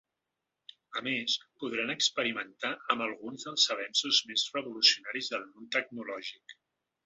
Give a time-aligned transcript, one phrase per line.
[0.99, 6.61] A més, podran experimentar amb alguns dels avenços més revolucionaris del món tecnològic.